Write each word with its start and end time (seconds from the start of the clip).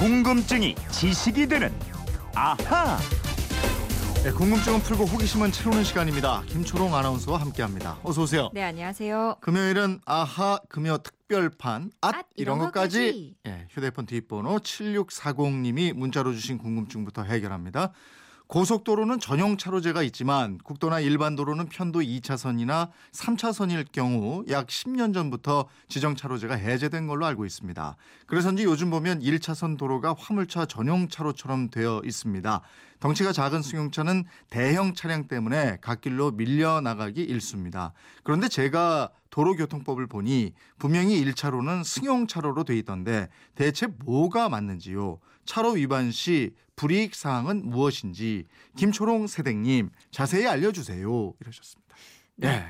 궁금증이 0.00 0.76
지식이 0.90 1.46
되는 1.46 1.70
아하. 2.34 2.96
네, 4.24 4.30
궁금증은 4.32 4.80
풀고 4.80 5.04
호기심은 5.04 5.52
채우는 5.52 5.84
시간입니다. 5.84 6.42
김초롱 6.46 6.94
아나운서와 6.94 7.38
함께합니다. 7.38 7.98
어서 8.02 8.22
오세요. 8.22 8.48
네, 8.54 8.62
안녕하세요. 8.62 9.36
금요일은 9.42 10.00
아하 10.06 10.58
금요 10.70 10.96
특별판 10.96 11.90
앗, 12.00 12.14
앗, 12.14 12.26
이런 12.34 12.56
이런 12.56 12.58
것까지 12.60 12.98
것까지. 12.98 13.36
예, 13.46 13.66
휴대폰 13.68 14.06
뒷번호 14.06 14.60
7640님이 14.60 15.92
문자로 15.92 16.32
주신 16.32 16.56
궁금증부터 16.56 17.24
해결합니다. 17.24 17.92
고속도로는 18.50 19.20
전용 19.20 19.56
차로제가 19.56 20.02
있지만 20.02 20.58
국도나 20.58 20.98
일반 20.98 21.36
도로는 21.36 21.68
편도 21.68 22.00
2차선이나 22.00 22.90
3차선일 23.12 23.86
경우 23.92 24.44
약 24.48 24.66
10년 24.66 25.14
전부터 25.14 25.68
지정 25.86 26.16
차로제가 26.16 26.56
해제된 26.56 27.06
걸로 27.06 27.26
알고 27.26 27.46
있습니다. 27.46 27.96
그래서인지 28.26 28.64
요즘 28.64 28.90
보면 28.90 29.20
1차선 29.20 29.78
도로가 29.78 30.16
화물차 30.18 30.66
전용 30.66 31.06
차로처럼 31.08 31.70
되어 31.70 32.02
있습니다. 32.04 32.60
덩치가 32.98 33.30
작은 33.30 33.62
승용차는 33.62 34.24
대형 34.50 34.94
차량 34.94 35.28
때문에 35.28 35.76
갓길로 35.80 36.32
밀려 36.32 36.80
나가기 36.80 37.22
일쑤입니다. 37.22 37.92
그런데 38.24 38.48
제가 38.48 39.10
도로교통법을 39.30 40.08
보니 40.08 40.54
분명히 40.76 41.24
1차로는 41.24 41.84
승용차로로 41.84 42.64
돼 42.64 42.76
있던데 42.78 43.28
대체 43.54 43.86
뭐가 44.04 44.48
맞는지요? 44.48 45.20
차로 45.44 45.72
위반 45.72 46.10
시 46.10 46.52
불이익 46.80 47.14
사항은 47.14 47.68
무엇인지 47.68 48.46
김초롱 48.74 49.26
세댕님 49.26 49.90
자세히 50.10 50.46
알려주세요. 50.46 51.34
이러셨습니다. 51.38 51.94
예. 52.48 52.64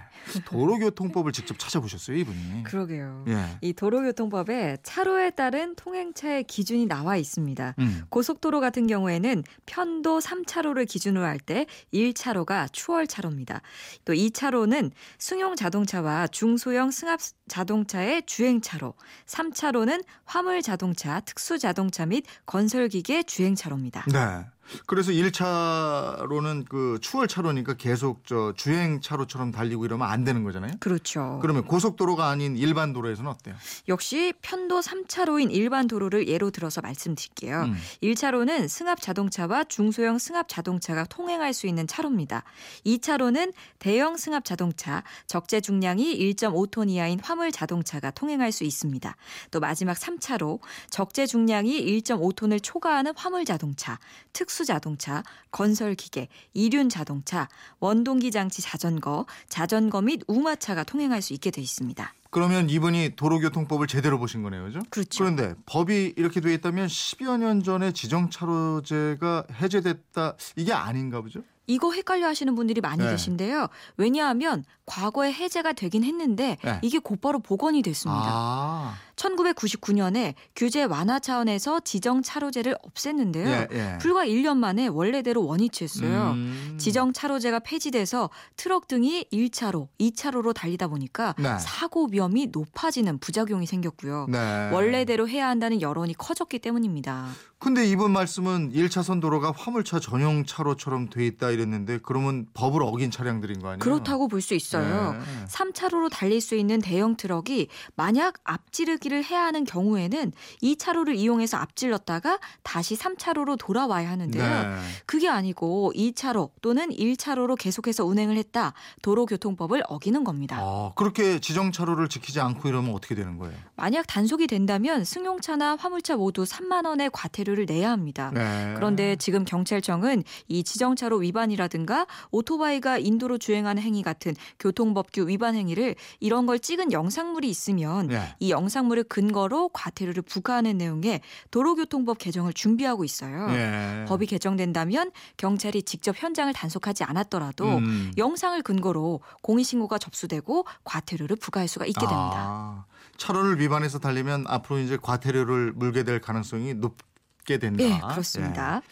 도로교통법을 0.45 1.33
직접 1.33 1.59
찾아보셨어요, 1.59 2.17
이분이. 2.19 2.63
그러게요. 2.65 3.25
예. 3.29 3.59
이 3.63 3.73
도로교통법에 3.73 4.79
차로에 4.83 5.31
따른 5.31 5.75
통행차의 5.75 6.45
기준이 6.45 6.87
나와 6.87 7.17
있습니다. 7.17 7.75
음. 7.79 8.03
고속도로 8.11 8.61
같은 8.61 8.87
경우에는 8.87 9.43
편도 9.67 10.21
3차로를 10.21 10.87
기준으로 10.87 11.25
할 11.25 11.41
때 11.41 11.65
1차로가 11.95 12.71
추월차로입니다. 12.71 13.63
또 14.05 14.13
2차로는 14.13 14.91
승용 15.19 15.57
자동차와 15.57 16.27
중소형 16.29 16.91
승합 16.91 17.19
자동차의 17.49 18.25
주행차로, 18.27 18.93
3차로는 19.27 20.05
화물 20.27 20.61
자동차, 20.61 21.21
특수 21.21 21.59
자동차 21.59 22.05
및 22.05 22.25
건설기계 22.45 23.23
주행차로입니다. 23.23 24.05
네. 24.13 24.45
그래서 24.87 25.13
1차로는 25.13 26.69
그 26.69 26.99
추월 27.01 27.29
차로니까 27.29 27.75
계속 27.75 28.27
저 28.27 28.53
주행 28.57 29.01
차로처럼 29.01 29.51
달리고 29.51 29.85
이러면 29.85 30.09
안 30.09 30.25
되는 30.25 30.45
거잖아요. 30.45 30.73
그렇죠. 30.81 31.39
그러면 31.43 31.65
고속도로가 31.65 32.29
아닌 32.29 32.57
일반 32.57 32.93
도로에서는 32.93 33.31
어때요? 33.31 33.55
역시 33.89 34.33
편도 34.43 34.81
3차로인 34.81 35.53
일반 35.53 35.87
도로를 35.87 36.29
예로 36.29 36.51
들어서 36.51 36.81
말씀드릴게요. 36.81 37.63
음. 37.63 37.77
1차로는 38.03 38.69
승합 38.69 39.01
자동차와 39.01 39.65
중소형 39.65 40.19
승합 40.19 40.49
자동차가 40.49 41.05
통행할 41.05 41.53
수 41.53 41.67
있는 41.67 41.87
차로입니다. 41.87 42.45
2차로는 42.87 43.53
대형 43.79 44.17
승합 44.17 44.45
자동차, 44.45 45.03
적재 45.27 45.61
중량이 45.61 46.19
1.5톤 46.35 46.91
이하인 46.91 47.21
화물 47.21 47.53
자동차가 47.53 48.11
통행할 48.11 48.53
수 48.53 48.65
있습니다. 48.65 49.17
또 49.51 49.61
마지막 49.61 49.97
3차로 49.97 50.61
적재 50.91 51.27
중량이 51.27 51.85
1.5톤을 52.03 52.63
초과하는 52.63 53.13
화물 53.17 53.45
자동차, 53.45 53.99
특수 54.33 54.60
자동차, 54.65 55.23
건설 55.51 55.95
기계, 55.95 56.29
이륜 56.55 56.89
자동차, 56.89 57.49
원동기 57.79 58.31
장치 58.31 58.63
자전거, 58.63 59.27
자전거 59.49 60.03
및 60.03 60.23
우마차가 60.27 60.85
통행할 60.85 61.23
수 61.23 61.33
있게 61.33 61.51
돼 61.51 61.61
있습니다. 61.61 62.13
그러면 62.31 62.71
이분이 62.71 63.17
도로교통법을 63.17 63.89
제대로 63.89 64.19
보신 64.19 64.43
거네요, 64.43 64.65
그죠? 64.65 64.81
그렇죠. 64.89 65.25
그런데 65.25 65.55
법이 65.67 66.15
이렇게 66.17 66.41
돼 66.41 66.55
있다면 66.55 66.87
10여 66.87 67.39
년 67.39 67.63
전에 67.63 67.93
지정차로제가 67.93 69.45
해제됐다 69.61 70.37
이게 70.57 70.73
아닌가 70.73 71.21
보죠? 71.21 71.43
이거 71.67 71.93
헷갈려 71.93 72.27
하시는 72.27 72.53
분들이 72.57 72.81
많이 72.81 73.05
네. 73.05 73.11
계신데요. 73.13 73.69
왜냐하면 73.97 74.65
과거에 74.87 75.33
해제가 75.33 75.73
되긴 75.73 76.03
했는데 76.03 76.57
네. 76.65 76.81
이게 76.83 76.99
곧바로 76.99 77.39
복원이 77.39 77.83
됐습니다. 77.83 78.27
아, 78.27 78.97
1999년에 79.21 80.35
규제 80.57 80.85
완화 80.85 81.19
차원에서 81.19 81.81
지정 81.81 82.23
차로제를 82.23 82.77
없앴는데요. 82.83 83.47
예, 83.47 83.69
예. 83.73 83.99
불과 84.01 84.25
1년 84.25 84.57
만에 84.57 84.87
원래대로 84.87 85.45
원위치했어요. 85.47 86.31
음. 86.33 86.77
지정 86.79 87.13
차로제가 87.13 87.61
폐지돼서 87.61 88.31
트럭 88.57 88.89
등이 88.89 89.27
1차로, 89.33 89.89
2차로로 90.01 90.55
달리다 90.55 90.89
보니까 90.89 91.35
네. 91.39 91.59
사고 91.59 92.09
위험이 92.11 92.49
높아지는 92.51 93.19
부작용이 93.19 93.67
생겼고요. 93.67 94.27
네. 94.31 94.71
원래대로 94.73 95.29
해야 95.29 95.49
한다는 95.49 95.83
여론이 95.83 96.15
커졌기 96.15 96.59
때문입니다. 96.61 97.29
근데 97.59 97.87
이분 97.87 98.13
말씀은 98.13 98.73
1차선 98.73 99.21
도로가 99.21 99.53
화물차 99.55 100.01
전용 100.01 100.47
차로처럼 100.47 101.11
돼 101.11 101.27
있다 101.27 101.51
이랬는데 101.51 101.99
그러면 102.03 102.47
법을 102.55 102.83
어긴 102.83 103.11
차량들인 103.11 103.61
거 103.61 103.69
아니에요? 103.69 103.81
그렇다고 103.81 104.29
볼 104.29 104.41
수 104.41 104.55
있어요. 104.55 105.13
네. 105.13 105.19
3차로로 105.49 106.09
달릴 106.11 106.41
수 106.41 106.55
있는 106.55 106.81
대형 106.81 107.17
트럭이 107.17 107.69
만약 107.97 108.39
앞지르기 108.45 109.10
를 109.11 109.25
해야 109.25 109.45
하는 109.45 109.65
경우에는 109.65 110.33
2차로를 110.63 111.17
이용해서 111.17 111.57
앞질렀다가 111.57 112.39
다시 112.63 112.97
3차로로 112.97 113.59
돌아와야 113.59 114.09
하는데요. 114.09 114.43
네. 114.43 114.77
그게 115.05 115.29
아니고 115.29 115.93
2차로 115.97 116.51
또는 116.63 116.91
1차로로 116.91 117.59
계속해서 117.59 118.05
운행을 118.05 118.37
했다. 118.37 118.73
도로교통법을 119.03 119.83
어기는 119.89 120.23
겁니다. 120.23 120.59
아, 120.61 120.93
그렇게 120.95 121.41
지정 121.41 121.73
차로를 121.73 122.09
지키지 122.09 122.41
않고 122.41 122.69
이러면 122.69 122.95
어떻게 122.95 123.15
되는 123.17 123.37
거예요? 123.37 123.57
만약 123.75 124.07
단속이 124.07 124.47
된다면 124.47 125.05
승용차나 125.05 125.77
화물차 125.77 126.17
모두 126.17 126.45
3만 126.45 126.87
원의 126.87 127.11
과태료를 127.13 127.67
내야 127.67 127.91
합니다. 127.91 128.31
네. 128.33 128.75
그런데 128.77 129.17
지금 129.17 129.45
경찰청은 129.45 130.23
이 130.47 130.63
지정차로 130.63 131.17
위반이라든가 131.19 132.07
오토바이가 132.31 132.99
인도로 132.99 133.39
주행하는 133.39 133.83
행위 133.83 134.03
같은 134.03 134.35
교통법규 134.61 135.27
위반 135.27 135.57
행위를 135.57 135.97
이런 136.21 136.47
걸 136.47 136.61
찍은 136.61 136.93
영상물이 136.93 137.49
있으면 137.49 138.07
네. 138.07 138.21
이 138.39 138.51
영상물을 138.51 139.00
근거로 139.05 139.69
과태료를 139.71 140.23
부과하는 140.23 140.79
내용의 140.79 141.21
도로교통법 141.51 142.19
개정을 142.19 142.53
준비하고 142.53 143.05
있어요. 143.05 143.49
예. 143.51 144.05
법이 144.09 144.27
개정된다면 144.27 145.11
경찰이 145.37 145.83
직접 145.83 146.15
현장을 146.19 146.53
단속하지 146.53 147.05
않았더라도 147.05 147.79
음. 147.79 148.13
영상을 148.17 148.61
근거로 148.63 149.21
공익신고가 149.43 149.99
접수되고 149.99 150.67
과태료를 150.85 151.37
부과할 151.37 151.69
수가 151.69 151.87
있게 151.87 152.01
됩니다. 152.01 152.15
아, 152.17 152.85
차로를 153.17 153.61
위반해서 153.61 153.99
달리면 153.99 154.45
앞으로 154.47 154.79
이제 154.81 154.97
과태료를 155.01 155.73
물게 155.73 156.05
될 156.05 156.21
가능성이 156.21 156.75
높게 156.75 157.59
된다. 157.59 157.83
네, 157.83 158.01
그렇습니다. 158.11 158.83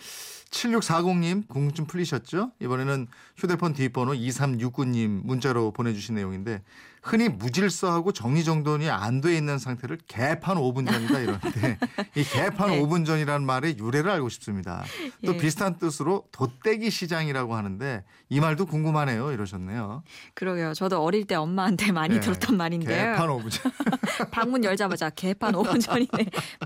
7640님 0.51 1.47
궁금증 1.49 1.87
풀리셨죠? 1.87 2.53
이번에는 2.61 3.07
휴대폰 3.37 3.75
뒷번호 3.75 4.13
2369님 4.13 5.25
문자로 5.25 5.73
보내주신 5.73 6.15
내용인데 6.15 6.63
흔히 7.03 7.29
무질서하고 7.29 8.13
정리정돈이 8.13 8.89
안 8.91 9.21
돼 9.21 9.37
있는 9.37 9.59
상태를 9.59 9.99
개판 10.07 10.57
5분 10.59 10.89
전이다 10.91 11.19
이러는데 11.19 11.79
이 12.15 12.23
개판 12.23 12.71
네. 12.71 12.81
5분 12.81 13.05
전이라는 13.05 13.45
말의 13.45 13.79
유래를 13.79 14.11
알고 14.13 14.29
싶습니다. 14.29 14.85
또 15.27 15.35
예. 15.35 15.37
비슷한 15.39 15.79
뜻으로 15.79 16.25
돗대기 16.31 16.91
시장이라고 16.91 17.57
하는데 17.57 18.05
이 18.29 18.39
말도 18.41 18.67
궁금하네요 18.67 19.33
이러셨네요. 19.33 20.03
그러게요. 20.35 20.75
저도 20.75 21.03
어릴 21.03 21.25
때 21.27 21.35
엄마한테 21.35 21.91
많이 21.91 22.15
네, 22.15 22.21
들었던 22.21 22.57
말인데요. 22.57 23.13
개판 23.13 23.29
5분 23.29 23.51
전. 23.51 23.73
방문 24.31 24.63
열자마자 24.63 25.11
개판 25.11 25.55
5분 25.55 25.81
전이네. 25.81 26.09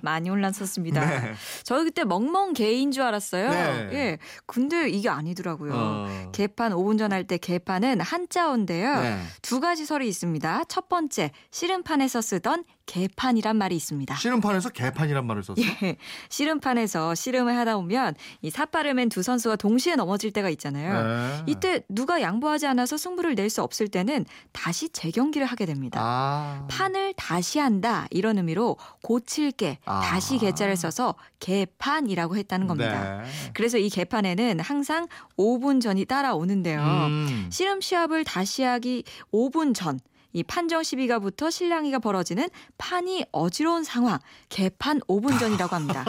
많이 0.02 0.28
혼란섰습니다. 0.28 1.00
네. 1.04 1.32
저희 1.62 1.84
그때 1.84 2.04
멍멍 2.04 2.52
개인 2.52 2.90
줄 2.92 3.02
알았어요. 3.04 3.48
네. 3.50 3.88
예. 3.92 4.18
근데 4.46 4.90
이게 4.90 5.08
아니더라고요. 5.08 5.72
어. 5.74 6.28
개판 6.32 6.72
5분 6.72 6.98
전 6.98 7.12
할 7.12 7.24
때 7.24 7.38
개판은 7.38 8.00
한자어인데요. 8.00 9.00
네. 9.00 9.22
두 9.42 9.60
가지 9.60 9.86
설이 9.86 10.08
있습니다. 10.08 10.31
첫 10.68 10.88
번째, 10.88 11.30
씨름판에서 11.50 12.20
쓰던 12.20 12.64
개판이란 12.86 13.56
말이 13.56 13.76
있습니다. 13.76 14.14
씨름판에서 14.16 14.70
개판이란 14.70 15.24
말을 15.26 15.42
썼어. 15.44 15.56
예. 15.58 15.96
씨름판에서 16.28 17.14
씨름을 17.14 17.56
하다 17.56 17.76
보면 17.76 18.14
이 18.42 18.50
삿발을 18.50 18.94
맨 18.94 19.08
두 19.08 19.22
선수가 19.22 19.56
동시에 19.56 19.94
넘어질 19.94 20.30
때가 20.32 20.48
있잖아요. 20.50 21.04
네. 21.04 21.42
이때 21.46 21.82
누가 21.88 22.20
양보하지 22.22 22.66
않아서 22.66 22.96
승부를 22.96 23.34
낼 23.34 23.50
수 23.50 23.62
없을 23.62 23.88
때는 23.88 24.24
다시 24.52 24.88
재경기를 24.88 25.46
하게 25.46 25.66
됩니다. 25.66 26.00
아. 26.02 26.66
판을 26.70 27.12
다시 27.16 27.58
한다 27.58 28.06
이런 28.10 28.38
의미로 28.38 28.78
고칠게 29.02 29.78
아. 29.84 30.00
다시 30.00 30.38
개자를 30.38 30.76
써서 30.76 31.14
개판이라고 31.40 32.36
했다는 32.36 32.66
겁니다. 32.66 33.18
네. 33.22 33.28
그래서 33.52 33.76
이 33.78 33.90
개판에는 33.90 34.60
항상 34.60 35.06
5분 35.38 35.80
전이 35.82 36.06
따라오는데요. 36.06 36.80
음. 36.80 37.48
씨름 37.52 37.80
시합을 37.82 38.24
다시 38.24 38.62
하기 38.62 39.04
5분 39.32 39.74
전. 39.74 40.00
이 40.32 40.42
판정 40.42 40.82
시비가 40.82 41.18
붙어 41.18 41.50
실랑이가 41.50 41.98
벌어지는 41.98 42.48
판이 42.78 43.26
어지러운 43.32 43.84
상황 43.84 44.18
개판 44.48 45.00
5분 45.00 45.38
전이라고 45.38 45.74
합니다. 45.74 46.04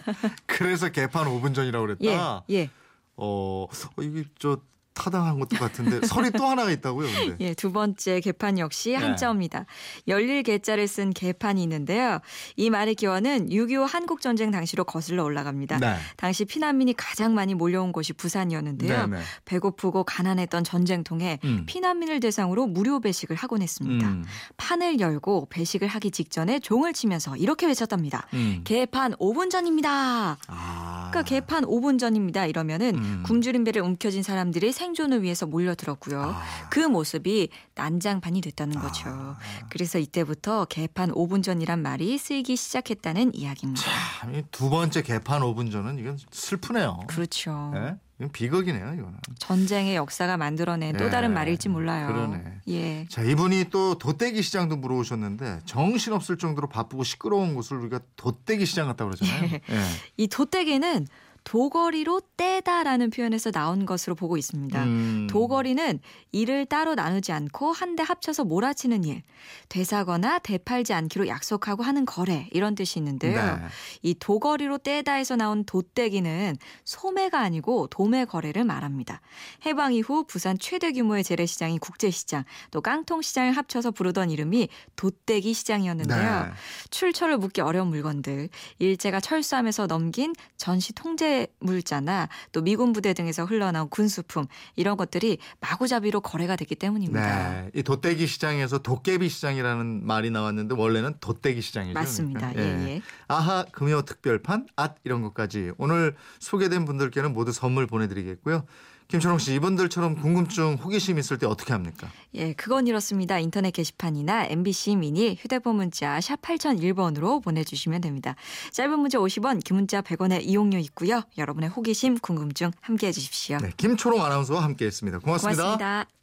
그래서 0.46 0.90
개판 0.90 1.26
5분 1.26 1.54
전이라고 1.54 1.90
예, 2.00 2.06
그랬다. 2.06 2.44
예. 2.50 2.70
어, 3.16 3.66
어, 3.66 4.02
이게 4.02 4.24
저 4.38 4.58
타당한 4.94 5.38
것도 5.38 5.56
같은데 5.56 6.00
설이 6.06 6.30
또 6.32 6.46
하나가 6.46 6.70
있다고요, 6.70 7.08
근데. 7.08 7.36
예, 7.40 7.54
두 7.54 7.72
번째 7.72 8.20
개판 8.20 8.58
역시 8.58 8.90
네. 8.90 8.96
한자어입니다. 8.96 9.66
열릴 10.08 10.42
개자를 10.42 10.86
쓴 10.88 11.10
개판이 11.10 11.62
있는데요. 11.62 12.20
이 12.56 12.70
말의 12.70 12.94
기원은 12.94 13.48
6.25 13.48 13.86
한국 13.86 14.20
전쟁 14.20 14.50
당시로 14.50 14.84
거슬러 14.84 15.24
올라갑니다. 15.24 15.78
네. 15.78 15.96
당시 16.16 16.44
피난민이 16.44 16.94
가장 16.94 17.34
많이 17.34 17.54
몰려온 17.54 17.92
곳이 17.92 18.12
부산이었는데요. 18.12 19.06
네, 19.06 19.16
네. 19.18 19.22
배고프고 19.44 20.04
가난했던 20.04 20.64
전쟁통에 20.64 21.38
음. 21.44 21.64
피난민을 21.66 22.20
대상으로 22.20 22.66
무료 22.66 23.00
배식을 23.00 23.36
하곤 23.36 23.62
했습니다. 23.62 24.06
음. 24.08 24.24
판을 24.56 25.00
열고 25.00 25.48
배식을 25.50 25.88
하기 25.88 26.10
직전에 26.10 26.58
종을 26.58 26.92
치면서 26.92 27.36
이렇게 27.36 27.66
외쳤답니다. 27.66 28.26
음. 28.34 28.60
개판 28.64 29.14
5분 29.14 29.50
전입니다. 29.50 30.38
아. 30.46 31.08
그러니까 31.10 31.22
개판 31.22 31.64
5분 31.64 31.98
전입니다. 31.98 32.46
이러면은 32.46 32.94
음. 32.94 33.22
굶주린 33.24 33.64
배를 33.64 33.82
움켜쥔 33.82 34.22
사람들이 34.22 34.72
생존을 34.82 35.22
위해서 35.22 35.46
몰려들었고요. 35.46 36.20
아. 36.20 36.42
그 36.68 36.80
모습이 36.80 37.50
난장판이 37.76 38.40
됐다는 38.40 38.80
거죠. 38.80 39.04
아. 39.06 39.38
그래서 39.68 39.98
이때부터 39.98 40.64
개판 40.64 41.12
5분 41.12 41.44
전이란 41.44 41.80
말이 41.80 42.18
쓰이기 42.18 42.56
시작했다는 42.56 43.34
이야기입니다. 43.34 43.80
참, 44.18 44.34
이두 44.34 44.70
번째 44.70 45.02
개판 45.02 45.42
5분 45.42 45.70
전은 45.70 45.98
이건 46.00 46.18
슬프네요. 46.32 46.98
그렇죠. 47.06 47.72
예? 47.76 47.96
이건 48.18 48.32
비극이네요, 48.32 48.94
이거는. 48.94 49.14
전쟁의 49.38 49.94
역사가 49.94 50.36
만들어낸 50.36 50.96
또 50.96 51.04
예. 51.04 51.10
다른 51.10 51.32
말일지 51.32 51.68
몰라요. 51.68 52.08
그러네. 52.08 52.44
예. 52.68 53.06
자, 53.08 53.22
이분이 53.22 53.66
또 53.70 53.96
돛대기 53.98 54.42
시장도 54.42 54.76
물어오셨는데 54.76 55.60
정신없을 55.64 56.38
정도로 56.38 56.68
바쁘고 56.68 57.04
시끄러운 57.04 57.54
곳을 57.54 57.78
우리가 57.78 58.00
돛대기 58.16 58.66
시장 58.66 58.88
같다고 58.88 59.12
그러잖아요. 59.12 59.44
예. 59.44 59.54
예. 59.70 59.82
이 60.16 60.26
도떼기는 60.26 61.06
도거리로 61.44 62.20
떼다라는 62.36 63.10
표현에서 63.10 63.50
나온 63.50 63.84
것으로 63.84 64.14
보고 64.14 64.36
있습니다. 64.36 64.84
음. 64.84 65.26
도거리는 65.30 65.98
일을 66.30 66.66
따로 66.66 66.94
나누지 66.94 67.32
않고 67.32 67.72
한데 67.72 68.02
합쳐서 68.02 68.44
몰아치는 68.44 69.04
일, 69.04 69.22
되사거나 69.68 70.38
되팔지 70.38 70.92
않기로 70.92 71.26
약속하고 71.28 71.82
하는 71.82 72.04
거래 72.06 72.48
이런 72.52 72.74
뜻이 72.74 72.98
있는데요. 72.98 73.56
네. 73.56 73.62
이 74.02 74.14
도거리로 74.14 74.78
떼다에서 74.78 75.36
나온 75.36 75.64
도떼기는 75.64 76.56
소매가 76.84 77.40
아니고 77.40 77.88
도매 77.88 78.24
거래를 78.24 78.64
말합니다. 78.64 79.20
해방 79.66 79.94
이후 79.94 80.24
부산 80.24 80.58
최대 80.58 80.92
규모의 80.92 81.24
재래시장이 81.24 81.78
국제시장, 81.78 82.44
또 82.70 82.80
깡통시장을 82.80 83.52
합쳐서 83.52 83.90
부르던 83.90 84.30
이름이 84.30 84.68
도떼기 84.96 85.54
시장이었는데요. 85.54 86.44
네. 86.44 86.50
출처를 86.90 87.38
묻기 87.38 87.60
어려운 87.60 87.88
물건들, 87.88 88.48
일제가 88.78 89.20
철수하면서 89.20 89.86
넘긴 89.86 90.34
전시 90.56 90.92
통제 90.92 91.31
물자나 91.60 92.28
또 92.52 92.62
미군 92.62 92.92
부대 92.92 93.14
등에서 93.14 93.44
흘러나온 93.44 93.88
군수품 93.88 94.46
이런 94.76 94.96
것들이 94.96 95.38
마구잡이로 95.60 96.20
거래가 96.20 96.56
됐기 96.56 96.74
때문입니다. 96.74 97.62
네. 97.62 97.70
이 97.74 97.82
돛대기 97.82 98.26
시장에서 98.26 98.78
도깨비 98.78 99.28
시장이라는 99.28 100.06
말이 100.06 100.30
나왔는데 100.30 100.74
원래는 100.76 101.14
돛대기 101.20 101.60
시장이죠. 101.60 101.94
맞습니다. 101.94 102.52
그러니까. 102.52 102.88
예, 102.88 102.94
예. 102.96 103.02
아하 103.28 103.64
금요 103.72 104.02
특별판 104.02 104.66
앗 104.76 104.96
이런 105.04 105.22
것까지 105.22 105.72
오늘 105.78 106.14
소개된 106.38 106.84
분들께는 106.84 107.32
모두 107.32 107.52
선물 107.52 107.86
보내드리겠고요. 107.86 108.64
김철홍 109.08 109.38
씨 109.38 109.54
이분들처럼 109.54 110.16
궁금증 110.16 110.74
호기심 110.74 111.18
있을 111.18 111.38
때 111.38 111.46
어떻게 111.46 111.72
합니까? 111.72 112.08
예, 112.34 112.52
그건 112.54 112.86
이렇습니다. 112.86 113.38
인터넷 113.38 113.70
게시판이나 113.70 114.46
MBC 114.46 114.96
미니 114.96 115.34
휴대폰 115.34 115.76
문자 115.76 116.20
샵 116.20 116.40
8001번으로 116.40 117.42
보내주시면 117.42 118.00
됩니다. 118.00 118.34
짧은 118.72 118.98
문자 118.98 119.18
50원, 119.18 119.62
긴 119.62 119.76
문자 119.76 120.00
100원의 120.00 120.42
이용료 120.44 120.78
있고요. 120.78 121.22
여러분의 121.36 121.70
호기심, 121.70 122.18
궁금증 122.18 122.70
함께해 122.80 123.12
주십시오. 123.12 123.58
네, 123.58 123.70
김초롱 123.76 124.22
아나운서와 124.22 124.62
함께했습니다. 124.62 125.18
고맙습니다. 125.18 125.62
고맙습니다. 125.62 126.21